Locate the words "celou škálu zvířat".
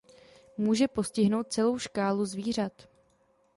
1.51-2.87